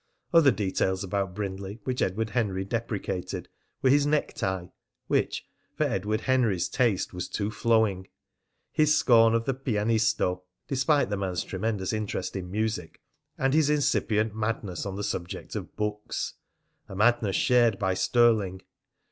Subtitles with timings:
[0.33, 3.47] Other details about Brindley which Edward Henry deprecated
[3.83, 4.69] were his necktie,
[5.05, 8.07] which, for Edward Henry's taste, was too flowing,
[8.71, 12.99] his scorn of the "Pianisto" (despite the man's tremendous interest in music),
[13.37, 16.33] and his incipient madness on the subject of books
[16.89, 18.63] a madness shared by Stirling.